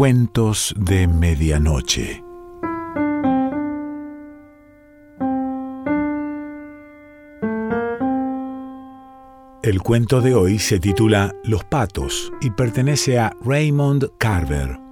Cuentos 0.00 0.74
de 0.78 1.06
Medianoche. 1.06 2.24
El 9.62 9.82
cuento 9.82 10.22
de 10.22 10.34
hoy 10.34 10.58
se 10.58 10.80
titula 10.80 11.34
Los 11.44 11.64
patos 11.64 12.32
y 12.40 12.48
pertenece 12.48 13.18
a 13.18 13.36
Raymond 13.44 14.12
Carver. 14.16 14.89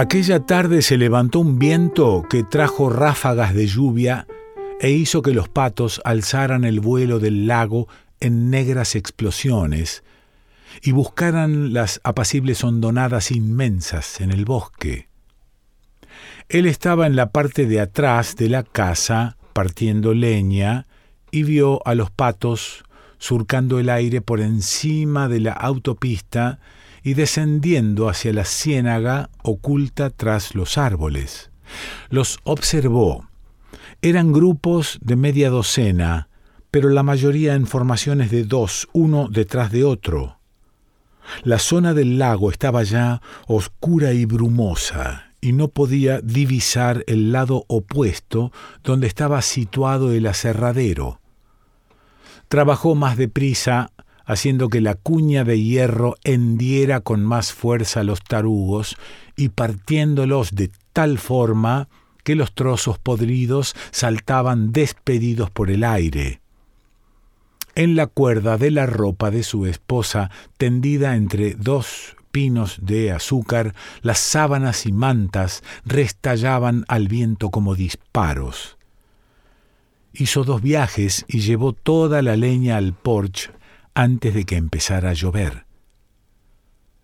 Aquella 0.00 0.40
tarde 0.46 0.80
se 0.80 0.96
levantó 0.96 1.40
un 1.40 1.58
viento 1.58 2.24
que 2.30 2.42
trajo 2.42 2.88
ráfagas 2.88 3.52
de 3.52 3.66
lluvia 3.66 4.26
e 4.80 4.92
hizo 4.92 5.20
que 5.20 5.34
los 5.34 5.50
patos 5.50 6.00
alzaran 6.06 6.64
el 6.64 6.80
vuelo 6.80 7.18
del 7.18 7.46
lago 7.46 7.86
en 8.18 8.48
negras 8.48 8.96
explosiones 8.96 10.02
y 10.80 10.92
buscaran 10.92 11.74
las 11.74 12.00
apacibles 12.02 12.64
hondonadas 12.64 13.30
inmensas 13.30 14.22
en 14.22 14.30
el 14.30 14.46
bosque. 14.46 15.10
Él 16.48 16.64
estaba 16.64 17.06
en 17.06 17.14
la 17.14 17.30
parte 17.30 17.66
de 17.66 17.80
atrás 17.80 18.36
de 18.36 18.48
la 18.48 18.62
casa 18.62 19.36
partiendo 19.52 20.14
leña 20.14 20.86
y 21.30 21.42
vio 21.42 21.86
a 21.86 21.94
los 21.94 22.10
patos 22.10 22.86
surcando 23.18 23.78
el 23.78 23.90
aire 23.90 24.22
por 24.22 24.40
encima 24.40 25.28
de 25.28 25.40
la 25.40 25.52
autopista 25.52 26.58
y 27.02 27.14
descendiendo 27.14 28.08
hacia 28.08 28.32
la 28.32 28.44
ciénaga 28.44 29.30
oculta 29.42 30.10
tras 30.10 30.54
los 30.54 30.78
árboles. 30.78 31.50
Los 32.08 32.38
observó. 32.44 33.28
Eran 34.02 34.32
grupos 34.32 34.98
de 35.02 35.16
media 35.16 35.50
docena, 35.50 36.28
pero 36.70 36.88
la 36.88 37.02
mayoría 37.02 37.54
en 37.54 37.66
formaciones 37.66 38.30
de 38.30 38.44
dos, 38.44 38.88
uno 38.92 39.28
detrás 39.28 39.70
de 39.72 39.84
otro. 39.84 40.38
La 41.42 41.58
zona 41.58 41.94
del 41.94 42.18
lago 42.18 42.50
estaba 42.50 42.82
ya 42.82 43.20
oscura 43.46 44.12
y 44.12 44.24
brumosa, 44.24 45.32
y 45.40 45.52
no 45.52 45.68
podía 45.68 46.20
divisar 46.20 47.04
el 47.06 47.32
lado 47.32 47.64
opuesto 47.68 48.52
donde 48.82 49.06
estaba 49.06 49.40
situado 49.42 50.12
el 50.12 50.26
aserradero. 50.26 51.20
Trabajó 52.48 52.94
más 52.94 53.16
deprisa 53.16 53.92
haciendo 54.30 54.68
que 54.68 54.80
la 54.80 54.94
cuña 54.94 55.42
de 55.42 55.60
hierro 55.60 56.14
hendiera 56.22 57.00
con 57.00 57.24
más 57.24 57.52
fuerza 57.52 58.04
los 58.04 58.22
tarugos 58.22 58.96
y 59.34 59.48
partiéndolos 59.48 60.54
de 60.54 60.70
tal 60.92 61.18
forma 61.18 61.88
que 62.22 62.36
los 62.36 62.54
trozos 62.54 62.96
podridos 63.00 63.74
saltaban 63.90 64.70
despedidos 64.70 65.50
por 65.50 65.68
el 65.68 65.82
aire. 65.82 66.40
En 67.74 67.96
la 67.96 68.06
cuerda 68.06 68.56
de 68.56 68.70
la 68.70 68.86
ropa 68.86 69.32
de 69.32 69.42
su 69.42 69.66
esposa, 69.66 70.30
tendida 70.58 71.16
entre 71.16 71.54
dos 71.54 72.16
pinos 72.30 72.78
de 72.82 73.10
azúcar, 73.10 73.74
las 74.00 74.20
sábanas 74.20 74.86
y 74.86 74.92
mantas 74.92 75.64
restallaban 75.84 76.84
al 76.86 77.08
viento 77.08 77.50
como 77.50 77.74
disparos. 77.74 78.78
Hizo 80.12 80.44
dos 80.44 80.62
viajes 80.62 81.24
y 81.26 81.40
llevó 81.40 81.72
toda 81.72 82.22
la 82.22 82.36
leña 82.36 82.76
al 82.76 82.92
porche 82.92 83.50
antes 84.00 84.32
de 84.32 84.46
que 84.46 84.56
empezara 84.56 85.10
a 85.10 85.12
llover. 85.12 85.66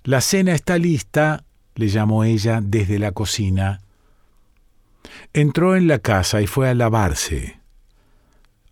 La 0.03 0.23
cena 0.23 0.55
está 0.55 0.79
lista, 0.79 1.45
le 1.75 1.89
llamó 1.89 2.25
ella 2.25 2.61
desde 2.63 2.99
la 2.99 3.13
cocina. 3.13 3.83
Entró 5.35 5.77
en 5.77 5.89
la 5.89 5.99
casa 5.99 6.41
y 6.41 6.47
fue 6.47 6.71
a 6.71 6.75
lavarse. 6.75 7.61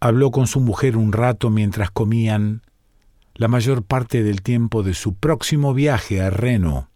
Habló 0.00 0.30
con 0.30 0.46
su 0.46 0.60
mujer 0.60 0.96
un 0.96 1.12
rato 1.12 1.50
mientras 1.50 1.90
comían 1.90 2.62
la 3.34 3.48
mayor 3.48 3.82
parte 3.82 4.22
del 4.22 4.40
tiempo 4.40 4.82
de 4.82 4.94
su 4.94 5.12
próximo 5.16 5.74
viaje 5.74 6.22
a 6.22 6.30
Reno. 6.30 6.88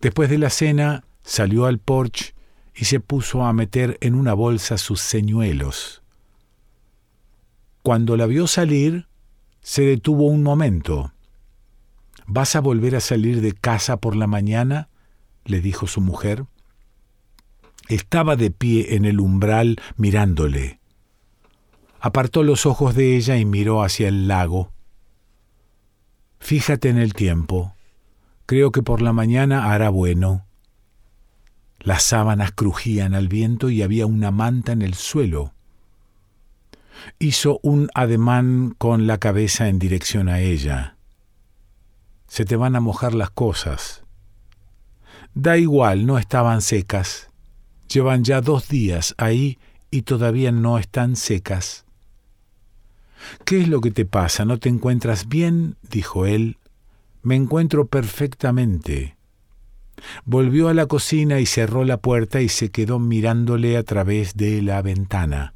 Después 0.00 0.30
de 0.30 0.38
la 0.38 0.48
cena 0.48 1.04
salió 1.24 1.66
al 1.66 1.78
porche 1.78 2.34
y 2.74 2.86
se 2.86 3.00
puso 3.00 3.44
a 3.44 3.52
meter 3.52 3.98
en 4.00 4.14
una 4.14 4.32
bolsa 4.32 4.78
sus 4.78 5.02
señuelos. 5.02 6.00
Cuando 7.82 8.16
la 8.16 8.24
vio 8.24 8.46
salir, 8.46 9.08
se 9.66 9.82
detuvo 9.82 10.26
un 10.26 10.44
momento. 10.44 11.12
¿Vas 12.28 12.54
a 12.54 12.60
volver 12.60 12.94
a 12.94 13.00
salir 13.00 13.40
de 13.40 13.52
casa 13.52 13.96
por 13.96 14.14
la 14.14 14.28
mañana? 14.28 14.88
le 15.44 15.60
dijo 15.60 15.88
su 15.88 16.00
mujer. 16.00 16.44
Estaba 17.88 18.36
de 18.36 18.52
pie 18.52 18.94
en 18.94 19.04
el 19.04 19.18
umbral 19.18 19.80
mirándole. 19.96 20.78
Apartó 21.98 22.44
los 22.44 22.64
ojos 22.64 22.94
de 22.94 23.16
ella 23.16 23.38
y 23.38 23.44
miró 23.44 23.82
hacia 23.82 24.06
el 24.06 24.28
lago. 24.28 24.72
Fíjate 26.38 26.88
en 26.88 26.98
el 26.98 27.12
tiempo. 27.12 27.74
Creo 28.46 28.70
que 28.70 28.84
por 28.84 29.02
la 29.02 29.12
mañana 29.12 29.72
hará 29.72 29.90
bueno. 29.90 30.46
Las 31.80 32.04
sábanas 32.04 32.52
crujían 32.52 33.14
al 33.14 33.26
viento 33.26 33.68
y 33.68 33.82
había 33.82 34.06
una 34.06 34.30
manta 34.30 34.70
en 34.70 34.82
el 34.82 34.94
suelo 34.94 35.55
hizo 37.18 37.60
un 37.62 37.88
ademán 37.94 38.74
con 38.76 39.06
la 39.06 39.18
cabeza 39.18 39.68
en 39.68 39.78
dirección 39.78 40.28
a 40.28 40.40
ella. 40.40 40.96
Se 42.26 42.44
te 42.44 42.56
van 42.56 42.76
a 42.76 42.80
mojar 42.80 43.14
las 43.14 43.30
cosas. 43.30 44.02
Da 45.34 45.56
igual, 45.56 46.06
no 46.06 46.18
estaban 46.18 46.62
secas. 46.62 47.30
Llevan 47.88 48.24
ya 48.24 48.40
dos 48.40 48.68
días 48.68 49.14
ahí 49.18 49.58
y 49.90 50.02
todavía 50.02 50.52
no 50.52 50.78
están 50.78 51.16
secas. 51.16 51.84
¿Qué 53.44 53.60
es 53.60 53.68
lo 53.68 53.80
que 53.80 53.90
te 53.90 54.04
pasa? 54.04 54.44
¿No 54.44 54.58
te 54.58 54.68
encuentras 54.68 55.28
bien? 55.28 55.76
dijo 55.90 56.26
él. 56.26 56.58
Me 57.22 57.36
encuentro 57.36 57.86
perfectamente. 57.86 59.16
Volvió 60.24 60.68
a 60.68 60.74
la 60.74 60.86
cocina 60.86 61.40
y 61.40 61.46
cerró 61.46 61.84
la 61.84 61.96
puerta 61.96 62.40
y 62.40 62.48
se 62.48 62.70
quedó 62.70 62.98
mirándole 62.98 63.76
a 63.76 63.82
través 63.82 64.36
de 64.36 64.62
la 64.62 64.82
ventana 64.82 65.54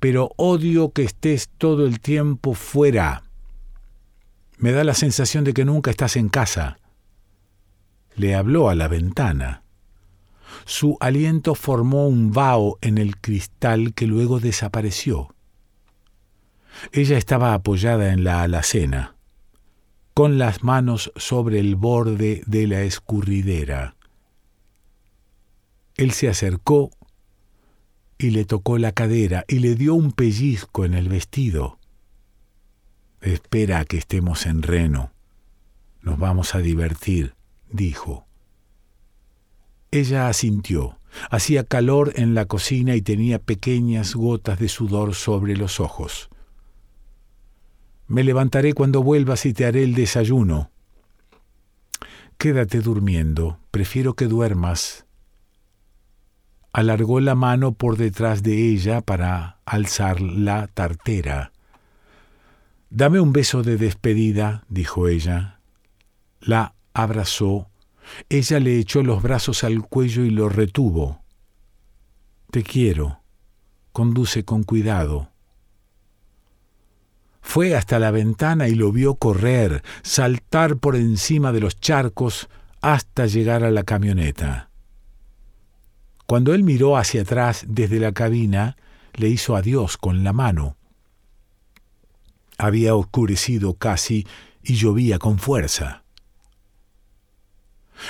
pero 0.00 0.30
odio 0.36 0.92
que 0.92 1.02
estés 1.04 1.48
todo 1.58 1.86
el 1.86 2.00
tiempo 2.00 2.54
fuera. 2.54 3.22
Me 4.58 4.72
da 4.72 4.84
la 4.84 4.94
sensación 4.94 5.44
de 5.44 5.54
que 5.54 5.64
nunca 5.64 5.90
estás 5.90 6.16
en 6.16 6.28
casa. 6.28 6.78
Le 8.14 8.34
habló 8.34 8.68
a 8.68 8.74
la 8.74 8.88
ventana. 8.88 9.62
Su 10.64 10.96
aliento 11.00 11.54
formó 11.54 12.06
un 12.06 12.32
vaho 12.32 12.78
en 12.80 12.98
el 12.98 13.16
cristal 13.16 13.92
que 13.94 14.06
luego 14.06 14.40
desapareció. 14.40 15.34
Ella 16.92 17.18
estaba 17.18 17.54
apoyada 17.54 18.12
en 18.12 18.24
la 18.24 18.42
alacena, 18.42 19.16
con 20.12 20.38
las 20.38 20.62
manos 20.62 21.12
sobre 21.16 21.60
el 21.60 21.76
borde 21.76 22.42
de 22.46 22.66
la 22.66 22.82
escurridera. 22.82 23.96
Él 25.96 26.12
se 26.12 26.28
acercó 26.28 26.90
y 28.18 28.30
le 28.30 28.44
tocó 28.44 28.78
la 28.78 28.92
cadera 28.92 29.44
y 29.48 29.58
le 29.58 29.74
dio 29.74 29.94
un 29.94 30.12
pellizco 30.12 30.84
en 30.84 30.94
el 30.94 31.08
vestido. 31.08 31.78
Espera 33.20 33.80
a 33.80 33.84
que 33.84 33.96
estemos 33.96 34.46
en 34.46 34.62
Reno. 34.62 35.12
Nos 36.02 36.18
vamos 36.18 36.54
a 36.54 36.58
divertir, 36.58 37.34
dijo. 37.70 38.26
Ella 39.90 40.28
asintió. 40.28 40.98
Hacía 41.30 41.64
calor 41.64 42.12
en 42.16 42.34
la 42.34 42.46
cocina 42.46 42.96
y 42.96 43.02
tenía 43.02 43.38
pequeñas 43.38 44.14
gotas 44.14 44.58
de 44.58 44.68
sudor 44.68 45.14
sobre 45.14 45.56
los 45.56 45.78
ojos. 45.78 46.28
Me 48.06 48.24
levantaré 48.24 48.74
cuando 48.74 49.02
vuelvas 49.02 49.46
y 49.46 49.54
te 49.54 49.64
haré 49.64 49.84
el 49.84 49.94
desayuno. 49.94 50.70
Quédate 52.36 52.80
durmiendo, 52.80 53.58
prefiero 53.70 54.14
que 54.14 54.26
duermas, 54.26 55.06
alargó 56.74 57.20
la 57.20 57.36
mano 57.36 57.72
por 57.72 57.96
detrás 57.96 58.42
de 58.42 58.68
ella 58.68 59.00
para 59.00 59.58
alzar 59.64 60.20
la 60.20 60.66
tartera. 60.66 61.52
Dame 62.90 63.20
un 63.20 63.32
beso 63.32 63.62
de 63.62 63.76
despedida, 63.76 64.64
dijo 64.68 65.06
ella. 65.06 65.60
La 66.40 66.74
abrazó. 66.92 67.70
Ella 68.28 68.58
le 68.58 68.76
echó 68.76 69.04
los 69.04 69.22
brazos 69.22 69.62
al 69.62 69.86
cuello 69.86 70.24
y 70.24 70.30
lo 70.30 70.48
retuvo. 70.48 71.22
Te 72.50 72.64
quiero. 72.64 73.20
Conduce 73.92 74.44
con 74.44 74.64
cuidado. 74.64 75.30
Fue 77.40 77.76
hasta 77.76 78.00
la 78.00 78.10
ventana 78.10 78.66
y 78.66 78.74
lo 78.74 78.90
vio 78.90 79.14
correr, 79.14 79.84
saltar 80.02 80.78
por 80.78 80.96
encima 80.96 81.52
de 81.52 81.60
los 81.60 81.78
charcos 81.78 82.48
hasta 82.80 83.26
llegar 83.26 83.62
a 83.62 83.70
la 83.70 83.84
camioneta. 83.84 84.70
Cuando 86.26 86.54
él 86.54 86.62
miró 86.64 86.96
hacia 86.96 87.22
atrás 87.22 87.64
desde 87.68 88.00
la 88.00 88.12
cabina, 88.12 88.76
le 89.14 89.28
hizo 89.28 89.56
adiós 89.56 89.96
con 89.96 90.24
la 90.24 90.32
mano. 90.32 90.76
Había 92.56 92.94
oscurecido 92.94 93.74
casi 93.74 94.26
y 94.62 94.74
llovía 94.74 95.18
con 95.18 95.38
fuerza. 95.38 96.04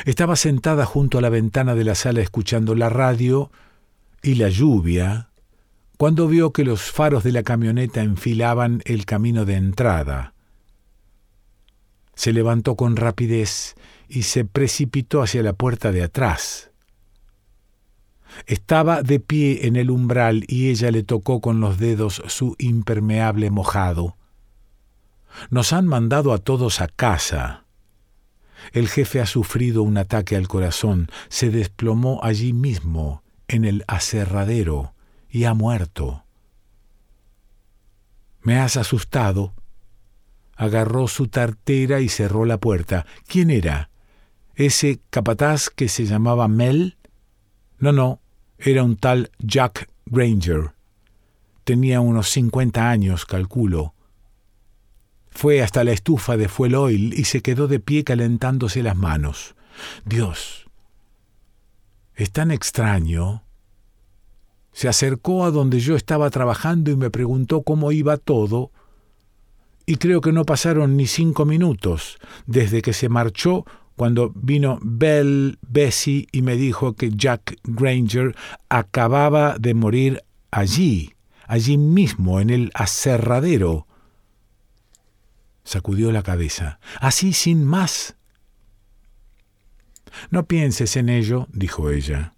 Estaba 0.05 0.37
sentada 0.37 0.87
junto 0.87 1.19
a 1.19 1.21
la 1.21 1.29
ventana 1.29 1.75
de 1.75 1.85
la 1.85 1.95
sala 1.95 2.21
escuchando 2.21 2.75
la 2.75 2.89
radio 2.89 3.51
y 4.23 4.37
la 4.37 4.49
lluvia 4.49 5.29
cuando 5.97 6.27
vio 6.27 6.53
que 6.53 6.65
los 6.65 6.91
faros 6.91 7.23
de 7.23 7.33
la 7.33 7.43
camioneta 7.43 8.03
enfilaban 8.03 8.83
el 8.85 9.07
camino 9.07 9.45
de 9.45 9.55
entrada. 9.55 10.35
Se 12.15 12.33
levantó 12.33 12.77
con 12.77 12.97
rapidez 12.97 13.75
y 14.09 14.23
se 14.23 14.45
precipitó 14.45 15.23
hacia 15.23 15.43
la 15.43 15.53
puerta 15.53 15.93
de 15.93 16.03
atrás. 16.03 16.71
Estaba 18.47 19.03
de 19.03 19.21
pie 19.21 19.67
en 19.67 19.77
el 19.77 19.91
umbral 19.91 20.45
y 20.49 20.71
ella 20.71 20.91
le 20.91 21.03
tocó 21.03 21.41
con 21.41 21.61
los 21.61 21.79
dedos 21.79 22.23
su 22.27 22.57
impermeable 22.59 23.51
mojado. 23.51 24.17
Nos 25.51 25.73
han 25.73 25.87
mandado 25.87 26.33
a 26.33 26.39
todos 26.39 26.81
a 26.81 26.89
casa. 26.89 27.65
El 28.73 28.89
jefe 28.89 29.21
ha 29.21 29.27
sufrido 29.27 29.83
un 29.83 29.99
ataque 29.99 30.37
al 30.37 30.49
corazón, 30.49 31.09
se 31.29 31.51
desplomó 31.51 32.21
allí 32.23 32.53
mismo, 32.53 33.23
en 33.49 33.65
el 33.65 33.85
aserradero, 33.87 34.95
y 35.29 35.45
ha 35.45 35.55
muerto. 35.55 36.25
Me 38.43 38.59
has 38.59 38.77
asustado. 38.77 39.55
Agarró 40.57 41.09
su 41.09 41.29
tartera 41.29 42.01
y 42.01 42.09
cerró 42.09 42.45
la 42.45 42.59
puerta. 42.59 43.07
¿Quién 43.27 43.51
era? 43.51 43.91
¿Ese 44.55 45.01
capataz 45.11 45.69
que 45.69 45.89
se 45.89 46.05
llamaba 46.05 46.47
Mel? 46.47 46.97
No, 47.79 47.93
no, 47.93 48.21
era 48.59 48.83
un 48.83 48.97
tal 48.97 49.31
Jack 49.39 49.89
Granger. 50.07 50.73
Tenía 51.65 52.01
unos 52.01 52.29
cincuenta 52.29 52.91
años, 52.91 53.25
calculo. 53.25 53.95
Fue 55.31 55.63
hasta 55.63 55.83
la 55.83 55.93
estufa 55.93 56.37
de 56.37 56.49
fuel 56.49 56.75
oil 56.75 57.15
y 57.15 57.25
se 57.25 57.43
quedó 57.43 57.67
de 57.67 57.81
pie 57.81 58.05
calentándose 58.05 58.83
las 58.83 58.97
manos. 58.97 59.57
Dios, 60.05 60.67
es 62.15 62.31
tan 62.31 62.51
extraño. 62.51 63.43
Se 64.73 64.89
acercó 64.89 65.45
a 65.45 65.51
donde 65.51 65.81
yo 65.81 65.97
estaba 65.97 66.31
trabajando 66.31 66.91
y 66.91 66.97
me 66.97 67.11
preguntó 67.11 67.63
cómo 67.63 67.93
iba 67.93 68.17
todo, 68.17 68.71
y 69.87 69.97
creo 69.97 70.21
que 70.21 70.33
no 70.33 70.45
pasaron 70.45 70.97
ni 70.97 71.07
cinco 71.07 71.45
minutos 71.45 72.19
desde 72.47 72.83
que 72.83 72.93
se 72.93 73.09
marchó 73.09 73.67
cuando 73.97 74.33
vino 74.35 74.79
Bell 74.83 75.59
Bessie 75.63 76.27
y 76.33 76.43
me 76.43 76.57
dijo 76.57 76.95
que 76.95 77.11
Jack 77.11 77.59
Granger 77.65 78.35
acababa 78.69 79.57
de 79.59 79.75
morir 79.75 80.25
allí, 80.51 81.15
allí 81.47 81.79
mismo, 81.79 82.41
en 82.41 82.51
el 82.51 82.71
aserradero. 82.75 83.87
Sacudió 85.63 86.13
la 86.13 86.23
cabeza. 86.23 86.79
Así 87.01 87.33
sin 87.33 87.65
más. 87.65 88.17
No 90.31 90.47
pienses 90.47 90.97
en 90.97 91.09
ello, 91.09 91.49
dijo 91.53 91.91
ella, 91.91 92.35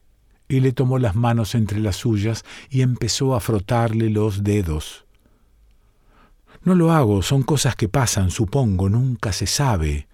y 0.49 0.61
le 0.61 0.73
tomó 0.73 0.99
las 0.99 1.15
manos 1.15 1.55
entre 1.55 1.81
las 1.81 1.97
suyas 1.97 2.45
y 2.71 2.83
empezó 2.83 3.35
a 3.35 3.41
frotarle 3.41 4.11
los 4.11 4.45
dedos. 4.45 5.07
No 6.63 6.75
lo 6.75 6.93
hago, 6.93 7.23
son 7.23 7.43
cosas 7.43 7.77
que 7.77 7.89
pasan, 7.89 8.31
supongo, 8.31 8.89
nunca 8.89 9.33
se 9.33 9.47
sabe. 9.47 10.09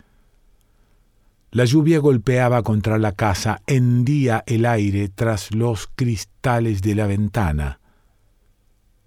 La 1.53 1.67
lluvia 1.67 1.99
golpeaba 1.99 2.63
contra 2.63 2.97
la 2.97 3.13
casa, 3.13 3.61
hendía 3.67 4.43
el 4.47 4.65
aire 4.65 5.11
tras 5.11 5.55
los 5.55 5.87
cristales 5.87 6.81
de 6.81 6.95
la 6.95 7.07
ventana. 7.07 7.79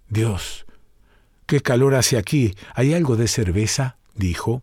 Dios, 0.08 0.64
qué 1.46 1.60
calor 1.60 1.96
hace 1.96 2.16
aquí. 2.16 2.54
¿Hay 2.76 2.94
algo 2.94 3.16
de 3.16 3.26
cerveza? 3.26 3.98
dijo. 4.14 4.62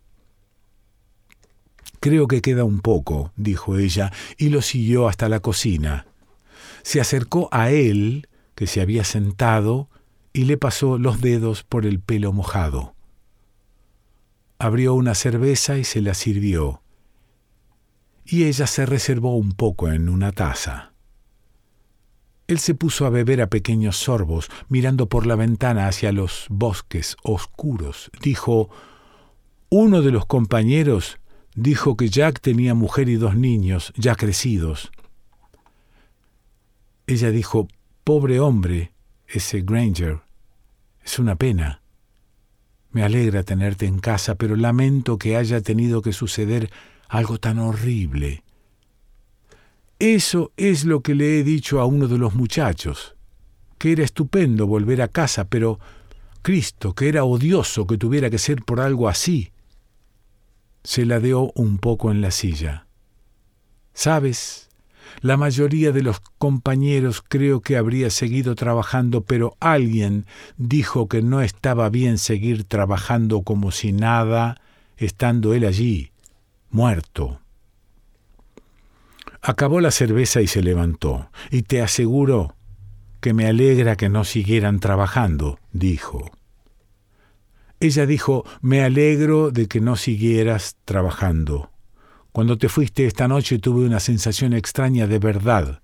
Creo 1.99 2.29
que 2.29 2.41
queda 2.41 2.63
un 2.63 2.79
poco, 2.79 3.33
dijo 3.35 3.77
ella, 3.77 4.13
y 4.37 4.47
lo 4.47 4.61
siguió 4.61 5.09
hasta 5.09 5.27
la 5.27 5.41
cocina. 5.41 6.07
Se 6.83 7.01
acercó 7.01 7.49
a 7.51 7.69
él, 7.69 8.29
que 8.55 8.65
se 8.65 8.79
había 8.79 9.03
sentado, 9.03 9.89
y 10.31 10.45
le 10.45 10.57
pasó 10.57 10.97
los 10.97 11.19
dedos 11.19 11.63
por 11.63 11.85
el 11.85 11.99
pelo 11.99 12.31
mojado. 12.31 12.95
Abrió 14.57 14.93
una 14.93 15.15
cerveza 15.15 15.77
y 15.77 15.83
se 15.83 15.99
la 15.99 16.13
sirvió 16.13 16.82
y 18.25 18.45
ella 18.45 18.67
se 18.67 18.85
reservó 18.85 19.35
un 19.35 19.51
poco 19.51 19.89
en 19.91 20.09
una 20.09 20.31
taza. 20.31 20.93
Él 22.47 22.59
se 22.59 22.75
puso 22.75 23.05
a 23.05 23.09
beber 23.09 23.41
a 23.41 23.47
pequeños 23.47 23.97
sorbos, 23.97 24.49
mirando 24.67 25.07
por 25.07 25.25
la 25.25 25.35
ventana 25.35 25.87
hacia 25.87 26.11
los 26.11 26.45
bosques 26.49 27.15
oscuros. 27.23 28.11
Dijo, 28.21 28.69
uno 29.69 30.01
de 30.01 30.11
los 30.11 30.25
compañeros 30.25 31.19
dijo 31.55 31.95
que 31.95 32.09
Jack 32.09 32.41
tenía 32.41 32.73
mujer 32.73 33.09
y 33.09 33.15
dos 33.15 33.35
niños, 33.35 33.93
ya 33.95 34.15
crecidos. 34.15 34.91
Ella 37.07 37.31
dijo, 37.31 37.67
pobre 38.03 38.39
hombre, 38.39 38.93
ese 39.27 39.61
Granger. 39.61 40.21
Es 41.03 41.19
una 41.19 41.35
pena. 41.35 41.81
Me 42.91 43.03
alegra 43.03 43.43
tenerte 43.43 43.85
en 43.85 43.99
casa, 43.99 44.35
pero 44.35 44.55
lamento 44.55 45.17
que 45.17 45.35
haya 45.35 45.61
tenido 45.61 46.01
que 46.01 46.13
suceder 46.13 46.69
algo 47.13 47.37
tan 47.37 47.59
horrible. 47.59 48.43
Eso 49.99 50.51
es 50.57 50.83
lo 50.83 51.01
que 51.01 51.13
le 51.13 51.39
he 51.39 51.43
dicho 51.43 51.79
a 51.79 51.85
uno 51.85 52.07
de 52.07 52.17
los 52.17 52.33
muchachos, 52.33 53.15
que 53.77 53.91
era 53.91 54.03
estupendo 54.03 54.65
volver 54.65 54.99
a 55.03 55.07
casa, 55.07 55.45
pero 55.45 55.79
Cristo, 56.41 56.95
que 56.95 57.09
era 57.09 57.23
odioso 57.23 57.85
que 57.85 57.99
tuviera 57.99 58.31
que 58.31 58.39
ser 58.39 58.63
por 58.63 58.79
algo 58.79 59.07
así. 59.07 59.51
Se 60.83 61.05
ladeó 61.05 61.51
un 61.53 61.77
poco 61.77 62.09
en 62.09 62.19
la 62.19 62.31
silla. 62.31 62.87
Sabes, 63.93 64.69
la 65.21 65.37
mayoría 65.37 65.91
de 65.91 66.01
los 66.01 66.19
compañeros 66.39 67.23
creo 67.25 67.61
que 67.61 67.77
habría 67.77 68.09
seguido 68.09 68.55
trabajando, 68.55 69.21
pero 69.21 69.55
alguien 69.59 70.25
dijo 70.57 71.07
que 71.07 71.21
no 71.21 71.41
estaba 71.41 71.89
bien 71.89 72.17
seguir 72.17 72.63
trabajando 72.63 73.43
como 73.43 73.69
si 73.69 73.91
nada, 73.91 74.59
estando 74.97 75.53
él 75.53 75.65
allí 75.65 76.12
muerto. 76.73 77.39
Acabó 79.41 79.79
la 79.79 79.91
cerveza 79.91 80.41
y 80.41 80.47
se 80.47 80.61
levantó, 80.61 81.29
y 81.51 81.61
te 81.61 81.81
aseguro 81.81 82.55
que 83.21 83.33
me 83.33 83.45
alegra 83.45 83.95
que 83.95 84.09
no 84.09 84.25
siguieran 84.25 84.79
trabajando, 84.79 85.59
dijo. 85.71 86.31
Ella 87.79 88.05
dijo, 88.05 88.45
me 88.61 88.83
alegro 88.83 89.51
de 89.51 89.67
que 89.67 89.81
no 89.81 89.95
siguieras 89.95 90.77
trabajando. 90.83 91.71
Cuando 92.31 92.57
te 92.57 92.69
fuiste 92.69 93.05
esta 93.05 93.27
noche 93.27 93.59
tuve 93.59 93.85
una 93.85 93.99
sensación 93.99 94.53
extraña 94.53 95.05
de 95.05 95.19
verdad. 95.19 95.81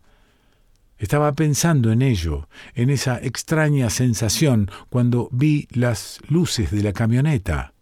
Estaba 0.97 1.33
pensando 1.33 1.91
en 1.91 2.01
ello, 2.01 2.49
en 2.73 2.89
esa 2.89 3.19
extraña 3.21 3.89
sensación 3.89 4.71
cuando 4.89 5.29
vi 5.31 5.67
las 5.71 6.19
luces 6.27 6.71
de 6.71 6.83
la 6.83 6.93
camioneta. 6.93 7.73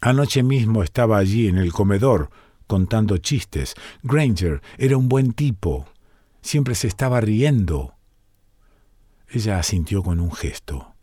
Anoche 0.00 0.42
mismo 0.42 0.82
estaba 0.82 1.18
allí 1.18 1.48
en 1.48 1.58
el 1.58 1.72
comedor 1.72 2.30
contando 2.66 3.16
chistes. 3.18 3.74
Granger 4.02 4.62
era 4.76 4.96
un 4.96 5.08
buen 5.08 5.32
tipo. 5.32 5.86
Siempre 6.40 6.74
se 6.74 6.86
estaba 6.86 7.20
riendo. 7.20 7.94
Ella 9.28 9.58
asintió 9.58 10.02
con 10.02 10.20
un 10.20 10.32
gesto. 10.32 10.94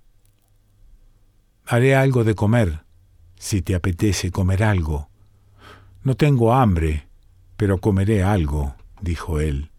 Haré 1.65 1.95
algo 1.95 2.23
de 2.23 2.35
comer, 2.35 2.85
si 3.37 3.61
te 3.61 3.75
apetece 3.75 4.31
comer 4.31 4.63
algo. 4.63 5.09
No 6.03 6.15
tengo 6.15 6.53
hambre, 6.53 7.07
pero 7.57 7.79
comeré 7.79 8.23
algo, 8.23 8.75
dijo 9.01 9.39
él. 9.39 9.71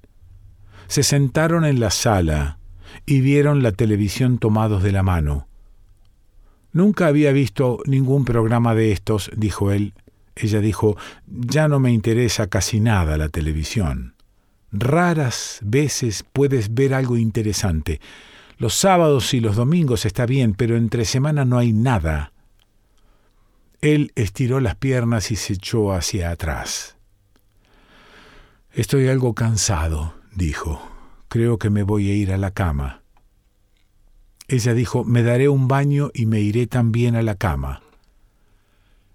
Se 0.88 1.02
sentaron 1.02 1.64
en 1.64 1.80
la 1.80 1.90
sala 1.90 2.58
y 3.06 3.20
vieron 3.20 3.62
la 3.62 3.72
televisión 3.72 4.38
tomados 4.38 4.82
de 4.82 4.92
la 4.92 5.02
mano. 5.02 5.48
Nunca 6.76 7.06
había 7.06 7.32
visto 7.32 7.78
ningún 7.86 8.26
programa 8.26 8.74
de 8.74 8.92
estos, 8.92 9.30
dijo 9.34 9.72
él. 9.72 9.94
Ella 10.34 10.60
dijo, 10.60 10.94
ya 11.26 11.68
no 11.68 11.80
me 11.80 11.90
interesa 11.90 12.48
casi 12.48 12.80
nada 12.80 13.16
la 13.16 13.30
televisión. 13.30 14.14
Raras 14.72 15.58
veces 15.62 16.22
puedes 16.34 16.74
ver 16.74 16.92
algo 16.92 17.16
interesante. 17.16 17.98
Los 18.58 18.74
sábados 18.74 19.32
y 19.32 19.40
los 19.40 19.56
domingos 19.56 20.04
está 20.04 20.26
bien, 20.26 20.52
pero 20.52 20.76
entre 20.76 21.06
semana 21.06 21.46
no 21.46 21.56
hay 21.56 21.72
nada. 21.72 22.34
Él 23.80 24.12
estiró 24.14 24.60
las 24.60 24.74
piernas 24.74 25.30
y 25.30 25.36
se 25.36 25.54
echó 25.54 25.94
hacia 25.94 26.30
atrás. 26.30 26.98
Estoy 28.74 29.08
algo 29.08 29.34
cansado, 29.34 30.12
dijo. 30.34 30.86
Creo 31.28 31.56
que 31.56 31.70
me 31.70 31.84
voy 31.84 32.10
a 32.10 32.14
ir 32.14 32.34
a 32.34 32.36
la 32.36 32.50
cama. 32.50 33.00
Ella 34.48 34.74
dijo, 34.74 35.04
me 35.04 35.22
daré 35.22 35.48
un 35.48 35.66
baño 35.66 36.10
y 36.14 36.26
me 36.26 36.40
iré 36.40 36.66
también 36.66 37.16
a 37.16 37.22
la 37.22 37.34
cama. 37.34 37.82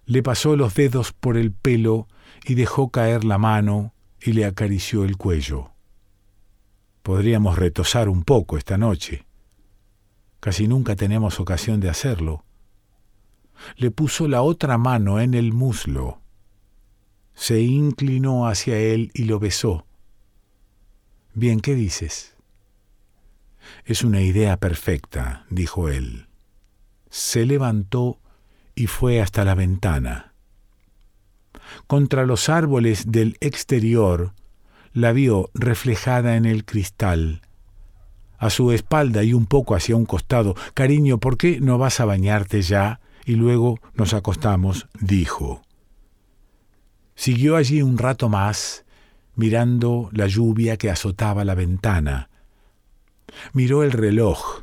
Le 0.04 0.22
pasó 0.22 0.56
los 0.56 0.74
dedos 0.74 1.12
por 1.12 1.36
el 1.36 1.52
pelo 1.52 2.06
y 2.44 2.54
dejó 2.54 2.90
caer 2.90 3.24
la 3.24 3.38
mano 3.38 3.94
y 4.20 4.32
le 4.32 4.44
acarició 4.44 5.04
el 5.04 5.16
cuello. 5.16 5.70
Podríamos 7.02 7.58
retosar 7.58 8.08
un 8.08 8.24
poco 8.24 8.58
esta 8.58 8.76
noche. 8.76 9.24
Casi 10.40 10.68
nunca 10.68 10.96
tenemos 10.96 11.40
ocasión 11.40 11.80
de 11.80 11.88
hacerlo. 11.88 12.44
le 13.76 13.90
puso 13.90 14.26
la 14.26 14.42
otra 14.42 14.76
mano 14.76 15.20
en 15.20 15.34
el 15.34 15.52
muslo. 15.52 16.20
Se 17.34 17.60
inclinó 17.60 18.48
hacia 18.48 18.76
él 18.76 19.10
y 19.14 19.24
lo 19.24 19.38
besó. 19.38 19.86
Bien, 21.32 21.60
¿qué 21.60 21.74
dices? 21.74 22.36
Es 23.84 24.02
una 24.02 24.20
idea 24.20 24.56
perfecta, 24.58 25.46
dijo 25.50 25.88
él. 25.88 26.26
Se 27.10 27.44
levantó 27.46 28.20
y 28.74 28.86
fue 28.86 29.20
hasta 29.20 29.44
la 29.44 29.54
ventana. 29.54 30.32
Contra 31.86 32.26
los 32.26 32.48
árboles 32.48 33.10
del 33.10 33.36
exterior 33.40 34.34
la 34.92 35.12
vio 35.12 35.50
reflejada 35.54 36.36
en 36.36 36.44
el 36.44 36.64
cristal. 36.64 37.42
A 38.38 38.50
su 38.50 38.72
espalda 38.72 39.22
y 39.22 39.34
un 39.34 39.46
poco 39.46 39.74
hacia 39.74 39.96
un 39.96 40.04
costado. 40.04 40.54
Cariño, 40.74 41.18
¿por 41.18 41.36
qué 41.36 41.60
no 41.60 41.78
vas 41.78 42.00
a 42.00 42.04
bañarte 42.04 42.60
ya? 42.62 43.00
Y 43.24 43.36
luego 43.36 43.78
nos 43.94 44.14
acostamos, 44.14 44.88
dijo. 45.00 45.62
Siguió 47.14 47.56
allí 47.56 47.82
un 47.82 47.98
rato 47.98 48.28
más, 48.28 48.84
mirando 49.36 50.10
la 50.12 50.26
lluvia 50.26 50.76
que 50.76 50.90
azotaba 50.90 51.44
la 51.44 51.54
ventana. 51.54 52.30
Miró 53.52 53.82
el 53.82 53.92
reloj. 53.92 54.62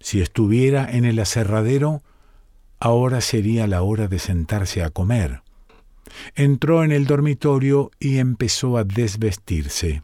Si 0.00 0.20
estuviera 0.20 0.90
en 0.90 1.04
el 1.04 1.18
aserradero, 1.18 2.02
ahora 2.78 3.20
sería 3.20 3.66
la 3.66 3.82
hora 3.82 4.08
de 4.08 4.18
sentarse 4.18 4.82
a 4.82 4.90
comer. 4.90 5.42
Entró 6.34 6.84
en 6.84 6.92
el 6.92 7.06
dormitorio 7.06 7.90
y 7.98 8.18
empezó 8.18 8.76
a 8.76 8.84
desvestirse. 8.84 10.02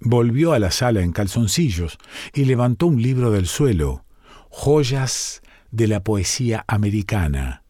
Volvió 0.00 0.52
a 0.52 0.58
la 0.58 0.70
sala 0.70 1.00
en 1.00 1.12
calzoncillos 1.12 1.98
y 2.34 2.44
levantó 2.44 2.86
un 2.86 3.00
libro 3.00 3.30
del 3.30 3.46
suelo, 3.46 4.04
Joyas 4.50 5.40
de 5.70 5.88
la 5.88 6.04
Poesía 6.04 6.64
Americana. 6.68 7.62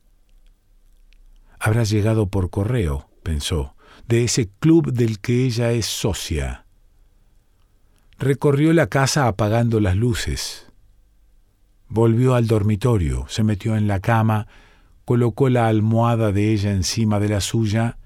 Habrá 1.60 1.84
llegado 1.84 2.26
por 2.28 2.50
correo, 2.50 3.08
pensó, 3.22 3.76
de 4.08 4.24
ese 4.24 4.50
club 4.58 4.92
del 4.92 5.20
que 5.20 5.44
ella 5.44 5.70
es 5.70 5.86
socia. 5.86 6.63
Recorrió 8.18 8.72
la 8.72 8.86
casa 8.86 9.26
apagando 9.26 9.80
las 9.80 9.96
luces. 9.96 10.66
Volvió 11.88 12.34
al 12.34 12.46
dormitorio, 12.46 13.26
se 13.28 13.42
metió 13.42 13.76
en 13.76 13.88
la 13.88 14.00
cama, 14.00 14.46
colocó 15.04 15.48
la 15.48 15.66
almohada 15.66 16.32
de 16.32 16.52
ella 16.52 16.70
encima 16.70 17.18
de 17.20 17.28
la 17.28 17.40
suya 17.40 17.98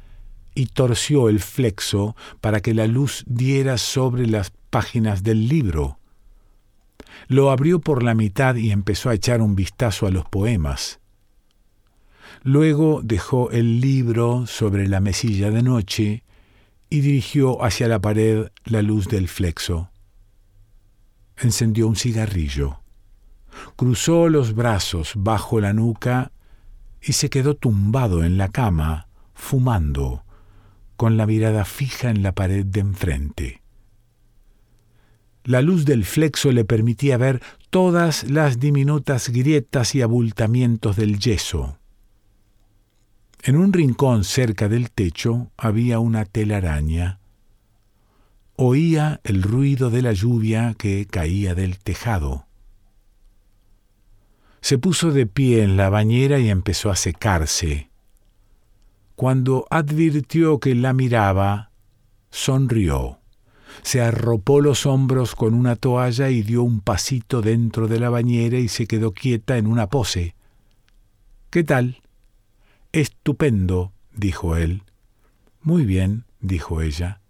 y 0.54 0.66
torció 0.66 1.28
el 1.28 1.40
flexo 1.40 2.16
para 2.40 2.60
que 2.60 2.74
la 2.74 2.86
luz 2.86 3.22
diera 3.26 3.78
sobre 3.78 4.26
las 4.26 4.50
páginas 4.70 5.22
del 5.22 5.46
libro. 5.46 5.98
Lo 7.28 7.50
abrió 7.50 7.78
por 7.78 8.02
la 8.02 8.14
mitad 8.14 8.56
y 8.56 8.70
empezó 8.70 9.10
a 9.10 9.14
echar 9.14 9.42
un 9.42 9.54
vistazo 9.54 10.06
a 10.06 10.10
los 10.10 10.24
poemas. 10.24 11.00
Luego 12.42 13.00
dejó 13.02 13.50
el 13.50 13.80
libro 13.80 14.46
sobre 14.46 14.88
la 14.88 15.00
mesilla 15.00 15.50
de 15.50 15.62
noche 15.62 16.24
y 16.88 17.00
dirigió 17.00 17.62
hacia 17.62 17.88
la 17.88 18.00
pared 18.00 18.48
la 18.64 18.82
luz 18.82 19.08
del 19.08 19.28
flexo. 19.28 19.90
Encendió 21.40 21.86
un 21.86 21.96
cigarrillo, 21.96 22.80
cruzó 23.76 24.28
los 24.28 24.54
brazos 24.54 25.12
bajo 25.16 25.60
la 25.60 25.72
nuca 25.72 26.32
y 27.00 27.12
se 27.12 27.30
quedó 27.30 27.54
tumbado 27.54 28.24
en 28.24 28.38
la 28.38 28.48
cama, 28.48 29.08
fumando, 29.34 30.24
con 30.96 31.16
la 31.16 31.26
mirada 31.26 31.64
fija 31.64 32.10
en 32.10 32.22
la 32.22 32.32
pared 32.32 32.66
de 32.66 32.80
enfrente. 32.80 33.62
La 35.44 35.62
luz 35.62 35.84
del 35.84 36.04
flexo 36.04 36.52
le 36.52 36.64
permitía 36.64 37.16
ver 37.16 37.40
todas 37.70 38.28
las 38.28 38.58
diminutas 38.58 39.30
grietas 39.30 39.94
y 39.94 40.02
abultamientos 40.02 40.96
del 40.96 41.18
yeso. 41.18 41.78
En 43.42 43.56
un 43.56 43.72
rincón 43.72 44.24
cerca 44.24 44.68
del 44.68 44.90
techo 44.90 45.52
había 45.56 46.00
una 46.00 46.24
telaraña. 46.24 47.20
Oía 48.60 49.20
el 49.22 49.44
ruido 49.44 49.88
de 49.88 50.02
la 50.02 50.12
lluvia 50.12 50.74
que 50.76 51.06
caía 51.06 51.54
del 51.54 51.78
tejado. 51.78 52.48
Se 54.60 54.78
puso 54.78 55.12
de 55.12 55.28
pie 55.28 55.62
en 55.62 55.76
la 55.76 55.90
bañera 55.90 56.40
y 56.40 56.50
empezó 56.50 56.90
a 56.90 56.96
secarse. 56.96 57.88
Cuando 59.14 59.64
advirtió 59.70 60.58
que 60.58 60.74
la 60.74 60.92
miraba, 60.92 61.70
sonrió. 62.32 63.20
Se 63.82 64.00
arropó 64.00 64.60
los 64.60 64.86
hombros 64.86 65.36
con 65.36 65.54
una 65.54 65.76
toalla 65.76 66.28
y 66.30 66.42
dio 66.42 66.64
un 66.64 66.80
pasito 66.80 67.42
dentro 67.42 67.86
de 67.86 68.00
la 68.00 68.10
bañera 68.10 68.58
y 68.58 68.66
se 68.66 68.88
quedó 68.88 69.12
quieta 69.12 69.56
en 69.56 69.68
una 69.68 69.86
pose. 69.86 70.34
¿Qué 71.50 71.62
tal? 71.62 72.02
Estupendo, 72.90 73.92
dijo 74.16 74.56
él. 74.56 74.82
Muy 75.62 75.84
bien, 75.84 76.24
dijo 76.40 76.82
ella. 76.82 77.20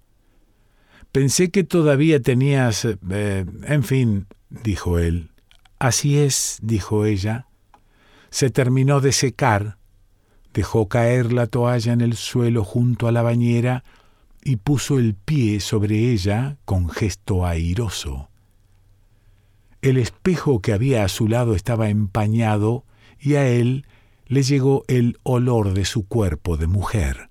Pensé 1.12 1.50
que 1.50 1.64
todavía 1.64 2.20
tenías... 2.20 2.84
Eh, 2.84 3.44
en 3.64 3.82
fin, 3.82 4.26
dijo 4.50 4.98
él. 4.98 5.30
Así 5.78 6.18
es, 6.18 6.58
dijo 6.62 7.04
ella. 7.04 7.46
Se 8.30 8.50
terminó 8.50 9.00
de 9.00 9.12
secar, 9.12 9.78
dejó 10.52 10.88
caer 10.88 11.32
la 11.32 11.46
toalla 11.46 11.92
en 11.92 12.00
el 12.00 12.14
suelo 12.14 12.64
junto 12.64 13.08
a 13.08 13.12
la 13.12 13.22
bañera 13.22 13.84
y 14.42 14.56
puso 14.56 14.98
el 14.98 15.14
pie 15.14 15.60
sobre 15.60 16.10
ella 16.10 16.58
con 16.64 16.88
gesto 16.88 17.46
airoso. 17.46 18.28
El 19.80 19.96
espejo 19.96 20.60
que 20.60 20.72
había 20.72 21.04
a 21.04 21.08
su 21.08 21.28
lado 21.28 21.54
estaba 21.54 21.88
empañado 21.88 22.84
y 23.20 23.34
a 23.34 23.46
él 23.46 23.86
le 24.26 24.42
llegó 24.42 24.84
el 24.88 25.18
olor 25.22 25.72
de 25.72 25.84
su 25.84 26.06
cuerpo 26.06 26.56
de 26.56 26.66
mujer. 26.66 27.27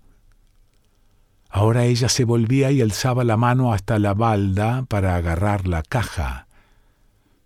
Ahora 1.49 1.85
ella 1.85 2.09
se 2.09 2.23
volvía 2.25 2.71
y 2.71 2.81
alzaba 2.81 3.23
la 3.23 3.37
mano 3.37 3.73
hasta 3.73 3.99
la 3.99 4.13
balda 4.13 4.83
para 4.87 5.15
agarrar 5.15 5.67
la 5.67 5.81
caja. 5.83 6.47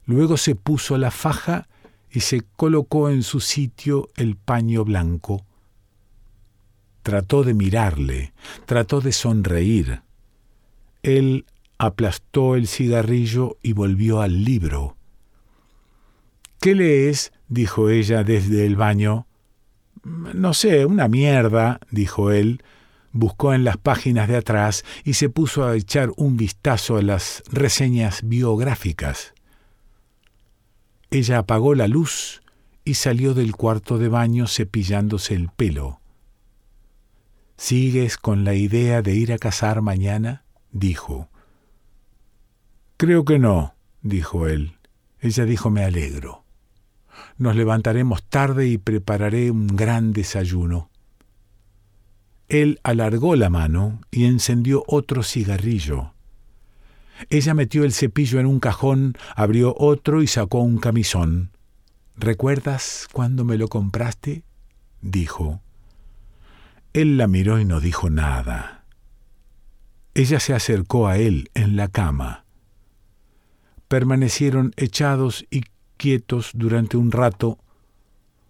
Luego 0.05 0.37
se 0.37 0.55
puso 0.55 0.97
la 0.97 1.11
faja 1.11 1.67
y 2.09 2.21
se 2.21 2.41
colocó 2.55 3.09
en 3.09 3.23
su 3.23 3.39
sitio 3.39 4.09
el 4.15 4.35
paño 4.35 4.83
blanco. 4.83 5.45
Trató 7.03 7.43
de 7.43 7.53
mirarle, 7.53 8.33
trató 8.65 9.01
de 9.01 9.11
sonreír. 9.11 10.01
Él 11.03 11.45
aplastó 11.77 12.55
el 12.55 12.67
cigarrillo 12.67 13.57
y 13.63 13.73
volvió 13.73 14.21
al 14.21 14.43
libro. 14.43 14.97
¿Qué 16.59 16.75
lees? 16.75 17.31
dijo 17.47 17.89
ella 17.89 18.23
desde 18.23 18.65
el 18.67 18.75
baño. 18.75 19.25
No 20.03 20.53
sé, 20.53 20.85
una 20.85 21.07
mierda, 21.07 21.79
dijo 21.89 22.31
él. 22.31 22.63
Buscó 23.13 23.53
en 23.53 23.63
las 23.63 23.77
páginas 23.77 24.27
de 24.27 24.37
atrás 24.37 24.85
y 25.03 25.13
se 25.13 25.29
puso 25.29 25.65
a 25.65 25.75
echar 25.75 26.11
un 26.15 26.37
vistazo 26.37 26.97
a 26.97 27.01
las 27.01 27.43
reseñas 27.51 28.21
biográficas. 28.23 29.33
Ella 31.09 31.39
apagó 31.39 31.75
la 31.75 31.87
luz 31.87 32.41
y 32.85 32.93
salió 32.93 33.33
del 33.33 33.55
cuarto 33.55 33.97
de 33.97 34.07
baño 34.07 34.47
cepillándose 34.47 35.35
el 35.35 35.49
pelo. 35.49 35.99
¿Sigues 37.57 38.17
con 38.17 38.43
la 38.43 38.55
idea 38.55 39.01
de 39.01 39.13
ir 39.13 39.33
a 39.33 39.37
cazar 39.37 39.81
mañana? 39.81 40.45
dijo. 40.71 41.29
Creo 42.97 43.25
que 43.25 43.39
no, 43.39 43.75
dijo 44.01 44.47
él. 44.47 44.77
Ella 45.19 45.45
dijo 45.45 45.69
me 45.69 45.83
alegro. 45.83 46.43
Nos 47.37 47.55
levantaremos 47.55 48.23
tarde 48.23 48.67
y 48.67 48.77
prepararé 48.77 49.51
un 49.51 49.67
gran 49.67 50.13
desayuno. 50.13 50.90
Él 52.51 52.81
alargó 52.83 53.37
la 53.37 53.49
mano 53.49 54.01
y 54.11 54.25
encendió 54.25 54.83
otro 54.85 55.23
cigarrillo. 55.23 56.13
Ella 57.29 57.53
metió 57.53 57.85
el 57.85 57.93
cepillo 57.93 58.41
en 58.41 58.45
un 58.45 58.59
cajón, 58.59 59.17
abrió 59.37 59.73
otro 59.77 60.21
y 60.21 60.27
sacó 60.27 60.59
un 60.59 60.77
camisón. 60.77 61.51
¿Recuerdas 62.17 63.07
cuándo 63.13 63.45
me 63.45 63.57
lo 63.57 63.69
compraste? 63.69 64.43
dijo. 65.01 65.61
Él 66.91 67.15
la 67.15 67.27
miró 67.27 67.57
y 67.57 67.63
no 67.63 67.79
dijo 67.79 68.09
nada. 68.09 68.83
Ella 70.13 70.41
se 70.41 70.53
acercó 70.53 71.07
a 71.07 71.17
él 71.17 71.49
en 71.53 71.77
la 71.77 71.87
cama. 71.87 72.43
Permanecieron 73.87 74.73
echados 74.75 75.45
y 75.49 75.63
quietos 75.95 76.51
durante 76.53 76.97
un 76.97 77.13
rato, 77.13 77.59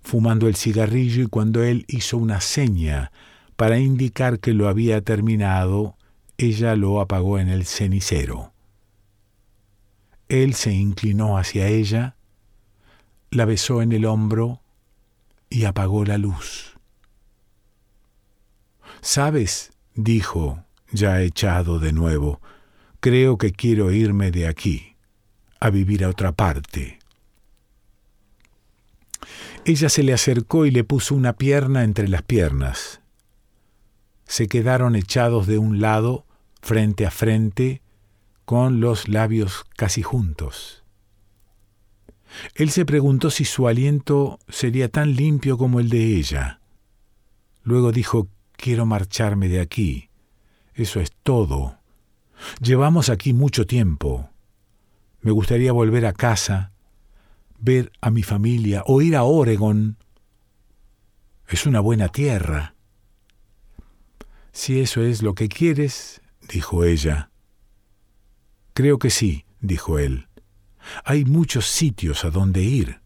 fumando 0.01 0.47
el 0.47 0.55
cigarrillo 0.55 1.21
y 1.21 1.27
cuando 1.27 1.61
él 1.61 1.85
hizo 1.87 2.17
una 2.17 2.41
seña 2.41 3.11
para 3.55 3.79
indicar 3.79 4.39
que 4.39 4.53
lo 4.53 4.67
había 4.67 5.01
terminado, 5.01 5.95
ella 6.37 6.75
lo 6.75 7.01
apagó 7.01 7.39
en 7.39 7.49
el 7.49 7.65
cenicero. 7.65 8.53
Él 10.29 10.53
se 10.53 10.71
inclinó 10.71 11.37
hacia 11.37 11.67
ella, 11.67 12.15
la 13.29 13.45
besó 13.45 13.81
en 13.81 13.91
el 13.91 14.05
hombro 14.05 14.61
y 15.49 15.65
apagó 15.65 16.05
la 16.05 16.17
luz. 16.17 16.77
¿Sabes? 19.01 19.73
dijo, 19.93 20.63
ya 20.91 21.21
echado 21.21 21.79
de 21.79 21.91
nuevo, 21.91 22.41
creo 22.99 23.37
que 23.37 23.51
quiero 23.51 23.91
irme 23.91 24.31
de 24.31 24.47
aquí, 24.47 24.95
a 25.59 25.69
vivir 25.69 26.05
a 26.05 26.09
otra 26.09 26.31
parte. 26.31 26.99
Ella 29.65 29.89
se 29.89 30.03
le 30.03 30.13
acercó 30.13 30.65
y 30.65 30.71
le 30.71 30.83
puso 30.83 31.13
una 31.13 31.33
pierna 31.33 31.83
entre 31.83 32.07
las 32.07 32.21
piernas. 32.23 33.00
Se 34.31 34.47
quedaron 34.47 34.95
echados 34.95 35.45
de 35.45 35.57
un 35.57 35.81
lado, 35.81 36.25
frente 36.61 37.05
a 37.05 37.11
frente, 37.11 37.81
con 38.45 38.79
los 38.79 39.09
labios 39.09 39.65
casi 39.75 40.03
juntos. 40.03 40.85
Él 42.55 42.69
se 42.69 42.85
preguntó 42.85 43.29
si 43.29 43.43
su 43.43 43.67
aliento 43.67 44.39
sería 44.47 44.87
tan 44.87 45.17
limpio 45.17 45.57
como 45.57 45.81
el 45.81 45.89
de 45.89 46.15
ella. 46.15 46.61
Luego 47.63 47.91
dijo, 47.91 48.29
quiero 48.53 48.85
marcharme 48.85 49.49
de 49.49 49.59
aquí. 49.59 50.09
Eso 50.75 51.01
es 51.01 51.11
todo. 51.23 51.79
Llevamos 52.61 53.09
aquí 53.09 53.33
mucho 53.33 53.67
tiempo. 53.67 54.29
Me 55.19 55.31
gustaría 55.31 55.73
volver 55.73 56.05
a 56.05 56.13
casa, 56.13 56.71
ver 57.59 57.91
a 57.99 58.09
mi 58.09 58.23
familia 58.23 58.83
o 58.85 59.01
ir 59.01 59.17
a 59.17 59.23
Oregon. 59.23 59.97
Es 61.49 61.65
una 61.65 61.81
buena 61.81 62.07
tierra. 62.07 62.75
Si 64.51 64.79
eso 64.79 65.01
es 65.01 65.21
lo 65.21 65.33
que 65.33 65.47
quieres, 65.47 66.21
dijo 66.47 66.83
ella. 66.83 67.31
Creo 68.73 68.99
que 68.99 69.09
sí, 69.09 69.45
dijo 69.59 69.99
él. 69.99 70.27
Hay 71.03 71.25
muchos 71.25 71.67
sitios 71.67 72.25
a 72.25 72.31
donde 72.31 72.61
ir. 72.61 73.01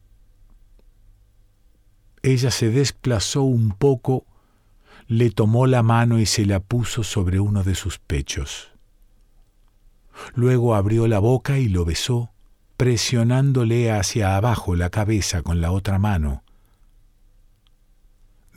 Ella 2.24 2.50
se 2.50 2.70
desplazó 2.70 3.44
un 3.44 3.72
poco, 3.72 4.25
le 5.08 5.30
tomó 5.30 5.68
la 5.68 5.84
mano 5.84 6.20
y 6.20 6.25
se 6.25 6.46
la 6.46 6.60
puso 6.60 7.04
sobre 7.04 7.40
uno 7.40 7.64
de 7.64 7.75
sus 7.75 8.00
pechos. 8.00 8.72
Luego 10.34 10.75
abrió 10.75 11.08
la 11.08 11.20
boca 11.20 11.60
y 11.60 11.70
lo 11.70 11.86
besó, 11.86 12.32
presionándole 12.78 13.92
hacia 13.92 14.36
abajo 14.36 14.75
la 14.75 14.90
cabeza 14.90 15.44
con 15.44 15.62
la 15.62 15.72
otra 15.72 16.00
mano. 16.00 16.45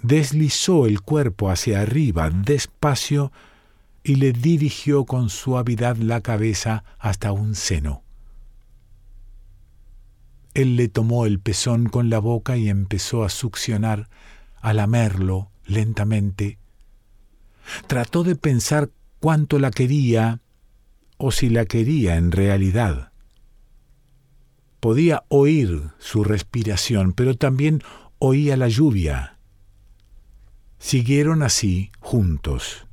Deslizó 0.02 0.86
el 0.86 1.00
cuerpo 1.00 1.50
hacia 1.50 1.80
arriba 1.80 2.30
despacio 2.30 3.32
y 4.02 4.14
le 4.16 4.32
dirigió 4.32 5.04
con 5.04 5.28
suavidad 5.28 5.96
la 5.96 6.20
cabeza 6.20 6.84
hasta 6.98 7.32
un 7.32 7.54
seno. 7.54 8.02
Él 10.54 10.76
le 10.76 10.88
tomó 10.88 11.26
el 11.26 11.40
pezón 11.40 11.88
con 11.88 12.10
la 12.10 12.18
boca 12.18 12.56
y 12.56 12.68
empezó 12.68 13.24
a 13.24 13.28
succionar, 13.28 14.08
a 14.60 14.72
lamerlo 14.72 15.50
lentamente. 15.66 16.58
Trató 17.86 18.24
de 18.24 18.34
pensar 18.34 18.90
cuánto 19.20 19.58
la 19.58 19.70
quería 19.70 20.40
o 21.16 21.32
si 21.32 21.48
la 21.48 21.64
quería 21.64 22.16
en 22.16 22.32
realidad. 22.32 23.12
Podía 24.80 25.24
oír 25.28 25.90
su 25.98 26.24
respiración, 26.24 27.12
pero 27.12 27.36
también 27.36 27.82
oía 28.18 28.56
la 28.56 28.68
lluvia. 28.68 29.37
Siguieron 30.78 31.42
así 31.42 31.90
juntos. 32.00 32.86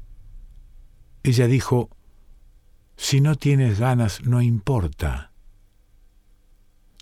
Ella 1.24 1.48
dijo, 1.48 1.90
Si 2.98 3.22
no 3.22 3.36
tienes 3.36 3.80
ganas, 3.80 4.22
no 4.24 4.42
importa. 4.42 5.32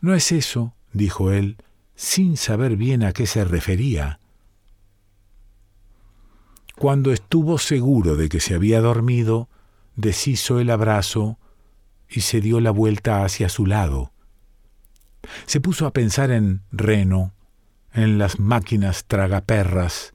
No 0.02 0.14
es 0.14 0.32
eso, 0.32 0.76
dijo 0.92 1.32
él, 1.32 1.58
sin 1.96 2.38
saber 2.38 2.76
bien 2.76 3.04
a 3.04 3.14
qué 3.14 3.26
se 3.26 3.46
refería. 3.46 4.20
Cuando 6.76 7.12
estuvo 7.12 7.58
seguro 7.58 8.16
de 8.16 8.30
que 8.30 8.40
se 8.40 8.56
había 8.56 8.82
dormido, 8.82 9.48
deshizo 9.96 10.60
el 10.60 10.70
abrazo 10.70 11.38
y 12.10 12.22
se 12.22 12.42
dio 12.42 12.60
la 12.60 12.72
vuelta 12.72 13.24
hacia 13.24 13.48
su 13.48 13.66
lado. 13.66 14.12
Se 15.46 15.62
puso 15.62 15.86
a 15.86 15.94
pensar 15.94 16.32
en 16.32 16.62
Reno, 16.72 17.34
en 17.94 18.18
las 18.18 18.40
máquinas 18.40 19.06
tragaperras, 19.06 20.13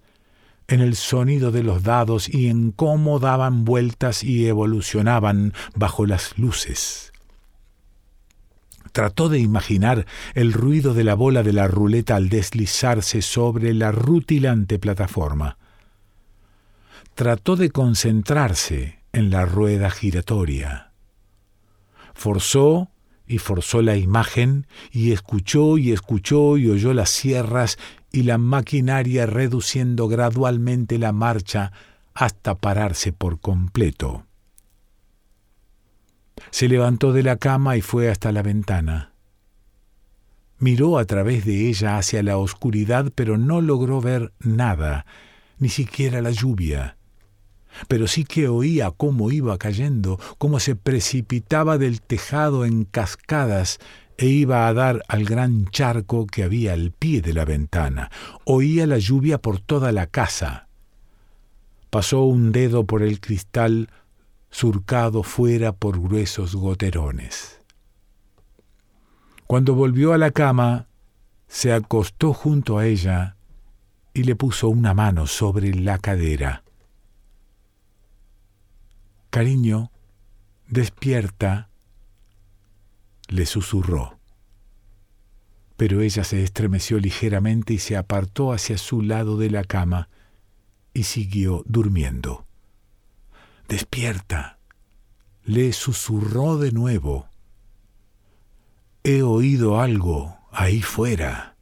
en 0.68 0.81
el 0.81 0.96
sonido 0.96 1.50
de 1.50 1.62
los 1.62 1.83
dados 1.83 2.28
y 2.28 2.48
en 2.48 2.72
cómo 2.72 3.18
daban 3.18 3.64
vueltas 3.64 4.22
y 4.22 4.46
evolucionaban 4.46 5.54
bajo 5.74 6.07
las 6.07 6.38
luces. 6.38 7.12
Trató 8.92 9.28
de 9.28 9.38
imaginar 9.38 10.07
el 10.35 10.52
ruido 10.52 10.92
de 10.92 11.04
la 11.04 11.14
bola 11.14 11.42
de 11.42 11.52
la 11.52 11.68
ruleta 11.68 12.16
al 12.16 12.28
deslizarse 12.28 13.22
sobre 13.22 13.72
la 13.74 13.92
rutilante 13.92 14.78
plataforma. 14.78 15.57
Trató 17.14 17.57
de 17.57 17.70
concentrarse 17.70 19.00
en 19.12 19.31
la 19.31 19.46
rueda 19.46 19.90
giratoria. 19.90 20.92
Forzó 22.14 22.90
y 23.26 23.38
forzó 23.38 23.83
la 23.83 23.96
imagen 23.96 24.66
y 24.90 25.12
escuchó 25.12 25.78
y 25.78 25.92
escuchó 25.92 26.57
y 26.57 26.68
oyó 26.70 26.94
las 26.94 27.11
sierras 27.11 27.78
y 28.12 28.23
la 28.23 28.38
maquinaria 28.38 29.27
reduciendo 29.27 30.09
gradualmente 30.09 30.99
la 30.99 31.12
marcha 31.12 31.73
hasta 32.14 32.55
pararse 32.55 33.12
por 33.12 33.40
completo. 33.40 34.25
Se 36.51 36.68
levantó 36.68 37.12
de 37.12 37.23
la 37.23 37.37
cama 37.37 37.77
y 37.77 37.81
fue 37.81 38.11
hasta 38.11 38.33
la 38.33 38.42
ventana. 38.42 39.12
Miró 40.59 40.99
a 40.99 41.05
través 41.05 41.44
de 41.44 41.68
ella 41.68 41.99
hacia 41.99 42.23
la 42.23 42.38
oscuridad, 42.38 43.12
pero 43.14 43.38
no 43.38 43.61
logró 43.61 44.01
ver 44.01 44.33
nada, 44.40 45.07
ni 45.59 45.68
siquiera 45.68 46.21
la 46.23 46.31
lluvia 46.31 46.99
pero 47.87 48.09
sí 48.09 48.25
que 48.25 48.49
oía 48.49 48.90
cómo 48.90 49.31
iba 49.31 49.57
cayendo, 49.59 50.18
cómo 50.38 50.59
se 50.59 50.75
precipitaba 50.75 51.79
del 51.79 52.01
tejado 52.01 52.64
en 52.64 52.85
cascadas 52.85 53.79
e 54.18 54.26
iba 54.26 54.66
a 54.66 54.74
dar 54.74 55.04
al 55.07 55.24
gran 55.24 55.66
charco 55.66 56.26
que 56.26 56.42
había 56.42 56.72
al 56.72 56.90
pie 56.90 57.22
de 57.22 57.33
la 57.33 57.44
ventana. 57.44 58.11
Oía 58.44 58.85
la 58.87 58.98
lluvia 58.98 59.38
por 59.38 59.61
toda 59.61 59.92
la 59.92 60.09
casa. 60.09 60.66
Pasó 61.88 62.24
un 62.24 62.50
dedo 62.50 62.85
por 62.85 63.02
el 63.02 63.20
cristal 63.20 63.88
surcado 64.50 65.22
fuera 65.22 65.72
por 65.72 66.00
gruesos 66.00 66.57
goterones. 66.57 67.61
Cuando 69.46 69.74
volvió 69.74 70.12
a 70.12 70.18
la 70.18 70.33
cama, 70.33 70.88
se 71.46 71.72
acostó 71.72 72.35
junto 72.35 72.76
a 72.76 72.87
ella 72.87 73.37
y 74.12 74.24
le 74.24 74.35
puso 74.35 74.68
una 74.68 74.94
mano 74.94 75.28
sobre 75.28 75.72
la 75.72 75.98
cadera. 75.98 76.64
Cariño, 79.31 79.92
despierta, 80.66 81.67
le 83.28 83.46
susurró. 83.46 84.18
Pero 85.76 86.00
ella 86.00 86.24
se 86.24 86.42
estremeció 86.42 86.98
ligeramente 86.98 87.74
y 87.74 87.78
se 87.78 87.96
apartó 87.96 88.52
hacia 88.52 88.78
su 88.78 89.02
lado 89.02 89.36
de 89.36 89.50
la 89.50 89.62
cama 89.62 90.08
y 90.92 91.04
siguió 91.04 91.62
durmiendo. 91.66 92.46
Despierta, 93.68 94.58
le 95.44 95.72
susurró 95.72 96.58
de 96.58 96.72
nuevo. 96.72 97.28
He 99.04 99.22
oído 99.22 99.80
algo 99.80 100.36
ahí 100.50 100.82
fuera. 100.82 101.56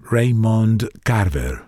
Raymond 0.00 0.88
Carver 1.02 1.67